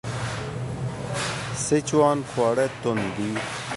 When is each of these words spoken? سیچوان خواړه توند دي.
سیچوان 1.65 2.19
خواړه 2.29 2.65
توند 2.81 3.09
دي. 3.15 3.29